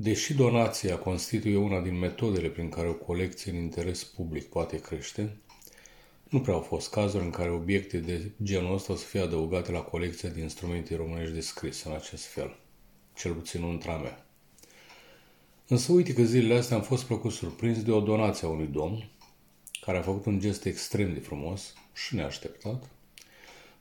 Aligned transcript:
Deși 0.00 0.34
donația 0.34 0.98
constituie 0.98 1.56
una 1.56 1.80
din 1.80 1.98
metodele 1.98 2.48
prin 2.48 2.68
care 2.68 2.88
o 2.88 2.94
colecție 2.94 3.52
în 3.52 3.58
interes 3.58 4.04
public 4.04 4.44
poate 4.44 4.80
crește, 4.80 5.36
nu 6.28 6.40
prea 6.40 6.54
au 6.54 6.60
fost 6.60 6.90
cazuri 6.90 7.24
în 7.24 7.30
care 7.30 7.50
obiecte 7.50 7.98
de 7.98 8.30
genul 8.42 8.74
ăsta 8.74 8.96
să 8.96 9.04
fie 9.04 9.20
adăugate 9.20 9.72
la 9.72 9.80
colecția 9.80 10.28
de 10.28 10.40
instrumente 10.40 10.96
românești 10.96 11.34
de 11.34 11.40
scris 11.40 11.82
în 11.84 11.92
acest 11.92 12.24
fel, 12.24 12.58
cel 13.14 13.32
puțin 13.32 13.64
între 13.64 13.92
mea. 13.92 14.26
Însă 15.68 15.92
uite 15.92 16.12
că 16.12 16.22
zilele 16.22 16.58
astea 16.58 16.76
am 16.76 16.82
fost 16.82 17.04
plăcut 17.04 17.32
surprins 17.32 17.82
de 17.82 17.90
o 17.90 18.00
donație 18.00 18.46
a 18.46 18.50
unui 18.50 18.66
domn 18.66 19.10
care 19.80 19.98
a 19.98 20.02
făcut 20.02 20.24
un 20.24 20.40
gest 20.40 20.64
extrem 20.64 21.12
de 21.12 21.20
frumos 21.20 21.74
și 21.94 22.14
neașteptat. 22.14 22.90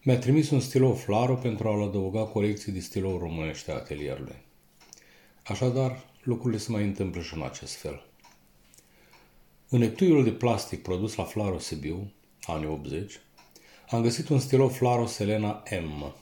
Mi-a 0.03 0.17
trimis 0.17 0.49
un 0.49 0.59
stilou 0.59 0.93
Flaro 0.93 1.35
pentru 1.35 1.67
a-l 1.67 1.81
adăuga 1.81 2.23
colecții 2.23 2.71
de 2.71 2.79
stilou 2.79 3.17
românește 3.17 3.71
a 3.71 3.75
atelierului. 3.75 4.45
Așadar, 5.47 6.05
lucrurile 6.23 6.59
se 6.59 6.71
mai 6.71 6.83
întâmplă 6.83 7.21
și 7.21 7.33
în 7.33 7.41
acest 7.41 7.75
fel. 7.75 8.05
În 9.69 9.81
etuiul 9.81 10.23
de 10.23 10.31
plastic 10.31 10.81
produs 10.81 11.15
la 11.15 11.23
Flaro 11.23 11.59
Sibiu, 11.59 12.13
anii 12.41 12.67
80, 12.67 13.19
am 13.89 14.01
găsit 14.01 14.29
un 14.29 14.39
stilou 14.39 14.69
Flaro 14.69 15.05
Selena 15.05 15.63
M, 15.81 16.15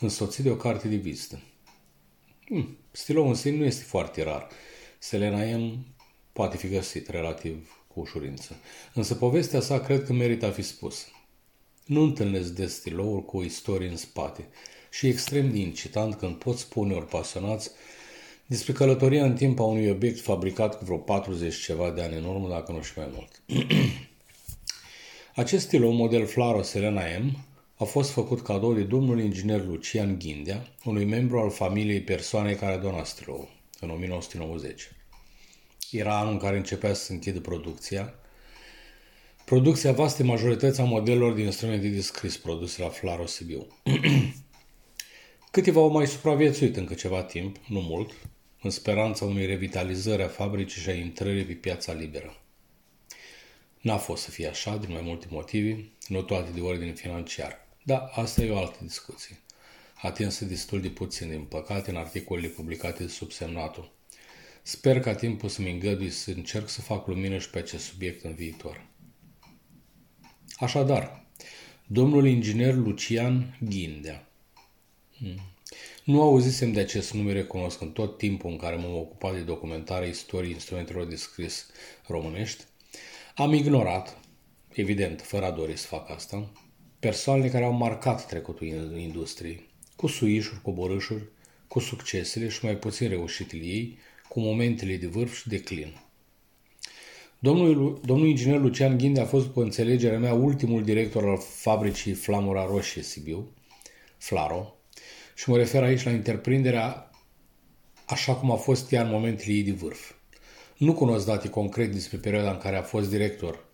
însoțit 0.00 0.44
de 0.44 0.50
o 0.50 0.56
carte 0.56 0.88
de 0.88 0.96
vizită. 0.96 1.40
Hmm, 2.44 2.76
stilou 2.90 3.28
în 3.28 3.34
sine 3.34 3.56
nu 3.56 3.64
este 3.64 3.82
foarte 3.82 4.22
rar. 4.22 4.48
Selena 4.98 5.56
M 5.56 5.86
poate 6.32 6.56
fi 6.56 6.68
găsit 6.68 7.08
relativ 7.08 7.84
cu 7.88 8.00
ușurință. 8.00 8.56
Însă 8.94 9.14
povestea 9.14 9.60
sa 9.60 9.80
cred 9.80 10.04
că 10.04 10.12
merită 10.12 10.46
a 10.46 10.50
fi 10.50 10.62
spusă. 10.62 11.06
Nu 11.84 12.02
întâlnesc 12.02 12.50
des 12.50 12.74
stilouri 12.74 13.24
cu 13.24 13.36
o 13.36 13.44
istorie 13.44 13.88
în 13.88 13.96
spate 13.96 14.48
și 14.90 15.06
e 15.06 15.10
extrem 15.10 15.50
de 15.50 15.58
incitant 15.58 16.14
când 16.14 16.36
pot 16.36 16.58
spune 16.58 16.94
ori 16.94 17.06
pasionați 17.06 17.70
despre 18.52 18.72
călătoria 18.72 19.24
în 19.24 19.34
timp 19.34 19.58
a 19.58 19.62
unui 19.62 19.90
obiect 19.90 20.20
fabricat 20.20 20.78
cu 20.78 20.84
vreo 20.84 20.96
40 20.96 21.56
ceva 21.56 21.90
de 21.90 22.02
ani 22.02 22.16
în 22.16 22.24
urmă, 22.24 22.48
dacă 22.48 22.72
nu 22.72 22.82
și 22.82 22.92
mai 22.96 23.08
mult. 23.12 23.42
Acest 25.42 25.66
stilou, 25.66 25.92
model 25.92 26.26
Flaro 26.26 26.62
Serena 26.62 27.02
M, 27.20 27.46
a 27.76 27.84
fost 27.84 28.10
făcut 28.10 28.42
cadou 28.42 28.74
de 28.74 28.82
domnul 28.82 29.20
inginer 29.20 29.64
Lucian 29.64 30.18
Ghindea, 30.18 30.66
unui 30.84 31.04
membru 31.04 31.38
al 31.38 31.50
familiei 31.50 32.00
persoanei 32.00 32.54
care 32.54 32.72
a 32.72 32.78
donat 32.78 33.06
stiloul, 33.06 33.48
în 33.80 33.90
1990. 33.90 34.90
Era 35.90 36.18
anul 36.18 36.32
în 36.32 36.38
care 36.38 36.56
începea 36.56 36.94
să 36.94 37.04
se 37.04 37.12
închidă 37.12 37.40
producția. 37.40 38.14
Producția 39.44 39.92
vaste 39.92 40.22
majorități 40.22 40.80
a 40.80 40.84
modelelor 40.84 41.32
din 41.32 41.44
instrumente 41.44 41.88
de 41.88 42.00
scris 42.00 42.36
produse 42.36 42.82
la 42.82 42.88
Flaro 42.88 43.26
Sibiu. 43.26 43.66
Câteva 45.50 45.80
au 45.80 45.90
mai 45.90 46.06
supraviețuit 46.06 46.76
încă 46.76 46.94
ceva 46.94 47.22
timp, 47.22 47.56
nu 47.68 47.80
mult, 47.80 48.12
în 48.62 48.70
speranța 48.70 49.24
unei 49.24 49.46
revitalizări 49.46 50.22
a 50.22 50.28
fabricii 50.28 50.80
și 50.80 50.88
a 50.88 50.94
intrării 50.94 51.44
pe 51.44 51.52
piața 51.52 51.92
liberă. 51.92 52.36
N-a 53.80 53.96
fost 53.96 54.22
să 54.22 54.30
fie 54.30 54.48
așa, 54.48 54.76
din 54.76 54.92
mai 54.92 55.02
multe 55.04 55.26
motive, 55.30 55.88
nu 56.08 56.22
toate 56.22 56.50
de 56.50 56.60
ordine 56.60 56.92
financiar. 56.92 57.66
Dar 57.82 58.10
asta 58.14 58.42
e 58.42 58.50
o 58.50 58.58
altă 58.58 58.78
discuție. 58.80 59.38
Atinsă 59.94 60.44
destul 60.44 60.80
de 60.80 60.88
puțin, 60.88 61.28
din 61.28 61.44
păcate, 61.44 61.90
în 61.90 61.96
articolele 61.96 62.48
publicate 62.48 63.02
de 63.02 63.08
subsemnatul. 63.08 63.92
Sper 64.62 65.00
ca 65.00 65.14
timpul 65.14 65.48
să-mi 65.48 65.70
îngădui 65.70 66.10
să 66.10 66.30
încerc 66.30 66.68
să 66.68 66.80
fac 66.80 67.06
lumină 67.06 67.38
și 67.38 67.50
pe 67.50 67.58
acest 67.58 67.84
subiect 67.84 68.24
în 68.24 68.34
viitor. 68.34 68.86
Așadar, 70.56 71.24
domnul 71.86 72.26
inginer 72.26 72.74
Lucian 72.74 73.58
Ghindea. 73.60 74.28
Hmm. 75.16 75.51
Nu 76.04 76.22
auzisem 76.22 76.72
de 76.72 76.80
acest 76.80 77.12
nume 77.12 77.32
recunosc 77.32 77.80
în 77.80 77.90
tot 77.90 78.18
timpul 78.18 78.50
în 78.50 78.56
care 78.56 78.76
m-am 78.76 78.96
ocupat 78.96 79.34
de 79.34 79.40
documentarea 79.40 80.08
istoriei 80.08 80.52
instrumentelor 80.52 81.06
de 81.06 81.16
scris 81.16 81.66
românești. 82.06 82.64
Am 83.34 83.52
ignorat, 83.52 84.20
evident, 84.72 85.20
fără 85.20 85.44
a 85.44 85.50
dori 85.50 85.76
să 85.76 85.86
fac 85.86 86.10
asta, 86.10 86.52
persoanele 86.98 87.48
care 87.48 87.64
au 87.64 87.72
marcat 87.72 88.26
trecutul 88.26 88.66
industriei, 88.96 89.68
cu 89.96 90.06
suișuri, 90.06 90.62
coborâșuri, 90.62 91.28
cu 91.68 91.78
succesele 91.78 92.48
și 92.48 92.64
mai 92.64 92.76
puțin 92.76 93.08
reușitele 93.08 93.62
ei, 93.62 93.98
cu 94.28 94.40
momentele 94.40 94.96
de 94.96 95.06
vârf 95.06 95.36
și 95.36 95.48
declin. 95.48 96.00
Domnul, 97.38 98.00
domnul 98.04 98.26
inginer 98.26 98.60
Lucian 98.60 98.96
Ghinde 98.98 99.20
a 99.20 99.24
fost, 99.24 99.46
după 99.46 99.62
înțelegerea 99.62 100.18
mea, 100.18 100.34
ultimul 100.34 100.84
director 100.84 101.28
al 101.28 101.38
fabricii 101.38 102.12
Flamura 102.12 102.66
Roșie 102.66 103.02
Sibiu, 103.02 103.52
Flaro, 104.18 104.76
și 105.34 105.50
mă 105.50 105.56
refer 105.56 105.82
aici 105.82 106.04
la 106.04 106.10
întreprinderea 106.10 107.10
așa 108.06 108.34
cum 108.34 108.50
a 108.50 108.56
fost 108.56 108.92
ea 108.92 109.02
în 109.02 109.10
momentele 109.10 109.52
ei 109.52 109.62
de 109.62 109.72
vârf. 109.72 110.12
Nu 110.76 110.94
cunosc 110.94 111.26
date 111.26 111.48
concret 111.48 111.92
despre 111.92 112.16
perioada 112.16 112.50
în 112.50 112.58
care 112.58 112.76
a 112.76 112.82
fost 112.82 113.10
director, 113.10 113.64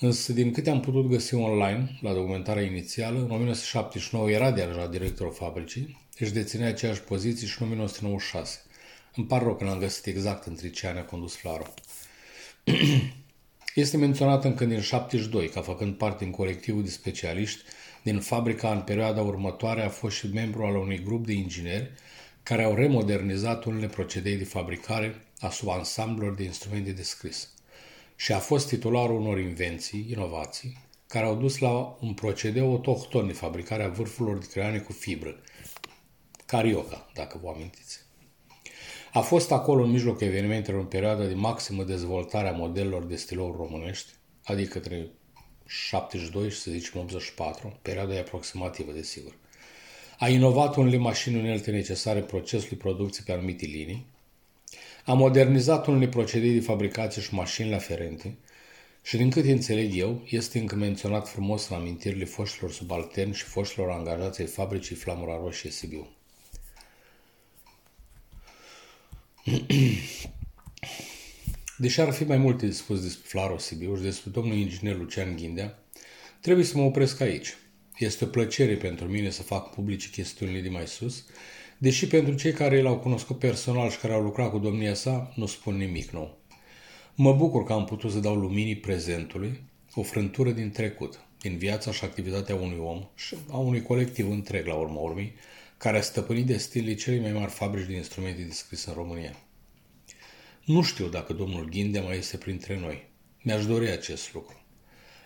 însă 0.00 0.32
din 0.32 0.52
câte 0.52 0.70
am 0.70 0.80
putut 0.80 1.08
găsi 1.08 1.34
online, 1.34 1.98
la 2.00 2.12
documentarea 2.12 2.62
inițială, 2.62 3.18
în 3.18 3.30
1979 3.30 4.30
era 4.30 4.50
deja 4.50 4.86
directorul 4.86 5.32
fabricii, 5.32 6.06
își 6.18 6.32
deținea 6.32 6.68
aceeași 6.68 7.00
poziție 7.00 7.46
și 7.46 7.62
în 7.62 7.66
1996. 7.66 8.60
Îmi 9.16 9.26
par 9.26 9.42
rău 9.42 9.56
că 9.56 9.64
n-am 9.64 9.78
găsit 9.78 10.06
exact 10.06 10.46
între 10.46 10.70
ce 10.70 10.86
ani 10.86 10.98
a 10.98 11.04
condus 11.04 11.36
Flaro. 11.36 11.64
Este 13.74 13.96
menționat 13.96 14.44
încă 14.44 14.64
din 14.64 14.80
72, 14.80 15.48
ca 15.48 15.60
făcând 15.60 15.94
parte 15.94 16.24
din 16.24 16.32
colectivul 16.32 16.82
de 16.82 16.90
specialiști 16.90 17.62
din 18.02 18.20
fabrica 18.20 18.72
în 18.72 18.80
perioada 18.80 19.22
următoare 19.22 19.82
a 19.82 19.88
fost 19.88 20.16
și 20.16 20.26
membru 20.32 20.64
al 20.64 20.76
unui 20.76 21.02
grup 21.02 21.26
de 21.26 21.32
ingineri 21.32 21.90
care 22.42 22.62
au 22.62 22.74
remodernizat 22.74 23.64
unele 23.64 23.86
procedee 23.86 24.36
de 24.36 24.44
fabricare 24.44 25.26
a 25.40 25.50
subansamblelor 25.50 26.34
de 26.34 26.42
instrumente 26.42 26.92
de 26.92 27.02
scris 27.02 27.48
și 28.16 28.32
a 28.32 28.38
fost 28.38 28.68
titularul 28.68 29.20
unor 29.20 29.38
invenții, 29.38 30.06
inovații, 30.10 30.78
care 31.06 31.26
au 31.26 31.36
dus 31.36 31.58
la 31.58 31.96
un 32.00 32.14
procedeu 32.14 32.70
autohton 32.70 33.26
de 33.26 33.32
fabricare 33.32 33.82
a 33.82 33.88
vârfurilor 33.88 34.38
de 34.38 34.46
creioane 34.50 34.78
cu 34.78 34.92
fibră, 34.92 35.40
carioca, 36.46 37.10
dacă 37.14 37.40
vă 37.42 37.48
amintiți. 37.54 38.09
A 39.12 39.20
fost 39.20 39.52
acolo 39.52 39.82
în 39.82 39.90
mijlocul 39.90 40.26
evenimentelor 40.26 40.80
în 40.80 40.86
perioada 40.86 41.24
de 41.24 41.34
maximă 41.34 41.84
dezvoltare 41.84 42.48
a 42.48 42.52
modelelor 42.52 43.04
de 43.04 43.16
stilouri 43.16 43.56
românești, 43.56 44.10
adică 44.44 44.78
între 44.78 45.10
72 45.66 46.50
și 46.50 46.58
să 46.58 46.70
zicem 46.70 47.00
84, 47.00 47.78
perioada 47.82 48.14
e 48.14 48.18
aproximativă, 48.18 48.92
desigur. 48.92 49.34
A 50.18 50.28
inovat 50.28 50.76
unele 50.76 50.96
mașini 50.96 51.38
unelte 51.38 51.70
necesare 51.70 52.20
procesului 52.20 52.76
producției 52.76 53.24
pe 53.26 53.32
anumite 53.32 53.66
linii, 53.66 54.06
a 55.04 55.12
modernizat 55.12 55.86
unele 55.86 56.08
procedee 56.08 56.52
de 56.52 56.60
fabricație 56.60 57.22
și 57.22 57.34
mașinile 57.34 57.74
aferente 57.74 58.36
și, 59.02 59.16
din 59.16 59.30
cât 59.30 59.44
înțeleg 59.44 59.96
eu, 59.96 60.22
este 60.28 60.58
încă 60.58 60.74
menționat 60.74 61.28
frumos 61.28 61.68
în 61.68 61.76
amintirile 61.76 62.24
foștilor 62.24 62.72
subalterni 62.72 63.34
și 63.34 63.44
foștilor 63.44 63.90
angajați 63.90 64.40
ai 64.40 64.46
fabricii 64.46 64.96
Flamura 64.96 65.36
Roșie 65.36 65.70
Sibiu. 65.70 66.08
Deși 71.78 72.00
ar 72.00 72.12
fi 72.12 72.24
mai 72.24 72.36
multe 72.36 72.66
de 72.66 72.72
spus 72.72 73.02
despre 73.02 73.28
Flaro 73.28 73.58
Sibiu 73.58 73.96
și 73.96 74.02
despre 74.02 74.30
domnul 74.30 74.56
inginer 74.56 74.96
Lucian 74.96 75.36
Ghindea, 75.36 75.78
trebuie 76.40 76.64
să 76.64 76.76
mă 76.76 76.82
opresc 76.82 77.20
aici. 77.20 77.54
Este 77.98 78.24
o 78.24 78.26
plăcere 78.26 78.74
pentru 78.74 79.06
mine 79.06 79.30
să 79.30 79.42
fac 79.42 79.74
publice 79.74 80.08
chestiunile 80.08 80.60
de 80.60 80.68
mai 80.68 80.86
sus, 80.86 81.24
deși 81.78 82.06
pentru 82.06 82.34
cei 82.34 82.52
care 82.52 82.82
l-au 82.82 82.98
cunoscut 82.98 83.38
personal 83.38 83.90
și 83.90 83.98
care 83.98 84.12
au 84.12 84.22
lucrat 84.22 84.50
cu 84.50 84.58
domnia 84.58 84.94
sa, 84.94 85.32
nu 85.36 85.46
spun 85.46 85.76
nimic 85.76 86.10
nou. 86.10 86.38
Mă 87.14 87.32
bucur 87.32 87.64
că 87.64 87.72
am 87.72 87.84
putut 87.84 88.10
să 88.10 88.18
dau 88.18 88.34
luminii 88.34 88.76
prezentului 88.76 89.62
o 89.94 90.02
frântură 90.02 90.50
din 90.50 90.70
trecut, 90.70 91.20
din 91.40 91.58
viața 91.58 91.92
și 91.92 92.04
activitatea 92.04 92.54
unui 92.54 92.78
om 92.78 93.08
și 93.14 93.36
a 93.50 93.56
unui 93.56 93.82
colectiv 93.82 94.30
întreg 94.30 94.66
la 94.66 94.74
urma 94.74 95.00
urmei, 95.00 95.32
care 95.76 95.98
a 95.98 96.02
stăpânit 96.02 96.46
de 96.46 96.56
stilii 96.56 96.94
cele 96.94 97.20
mai 97.20 97.32
mari 97.32 97.50
fabrici 97.50 97.86
de 97.86 97.94
instrumente 97.94 98.42
de 98.42 98.52
scris 98.52 98.84
în 98.84 98.92
România. 98.92 99.34
Nu 100.70 100.82
știu 100.82 101.08
dacă 101.08 101.32
domnul 101.32 101.68
Ghindea 101.68 102.02
mai 102.02 102.16
este 102.16 102.36
printre 102.36 102.78
noi. 102.78 103.10
Mi-aș 103.42 103.66
dori 103.66 103.90
acest 103.90 104.34
lucru. 104.34 104.64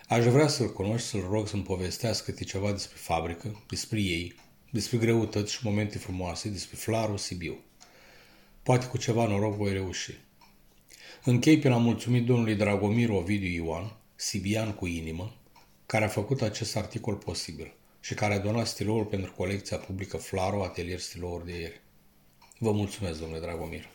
Aș 0.07 0.25
vrea 0.25 0.47
să-l 0.47 0.73
cunosc 0.73 1.03
și 1.03 1.09
să-l 1.09 1.27
rog 1.29 1.47
să-mi 1.47 1.63
povestească 1.63 2.31
câte 2.31 2.43
ceva 2.43 2.71
despre 2.71 2.97
fabrică, 2.97 3.63
despre 3.67 4.01
ei, 4.01 4.35
despre 4.71 4.97
greutăți 4.97 5.53
și 5.53 5.59
momente 5.63 5.97
frumoase, 5.97 6.49
despre 6.49 6.75
Flarul 6.75 7.17
Sibiu. 7.17 7.59
Poate 8.63 8.85
cu 8.85 8.97
ceva 8.97 9.27
noroc 9.27 9.55
voi 9.55 9.73
reuși. 9.73 10.11
Închei 11.23 11.59
prin 11.59 11.71
a 11.71 11.77
mulțumi 11.77 12.21
domnului 12.21 12.55
Dragomir 12.55 13.09
Ovidiu 13.09 13.63
Ioan, 13.63 13.97
Sibian 14.15 14.73
cu 14.73 14.85
inimă, 14.85 15.35
care 15.85 16.05
a 16.05 16.07
făcut 16.07 16.41
acest 16.41 16.75
articol 16.75 17.15
posibil 17.15 17.73
și 17.99 18.13
care 18.13 18.33
a 18.33 18.39
donat 18.39 18.67
stiloul 18.67 19.05
pentru 19.05 19.31
colecția 19.31 19.77
publică 19.77 20.17
Flaro 20.17 20.63
Atelier 20.63 20.99
Stilouri 20.99 21.45
de 21.45 21.59
ieri. 21.59 21.81
Vă 22.57 22.71
mulțumesc, 22.71 23.19
domnule 23.19 23.41
Dragomir. 23.41 23.89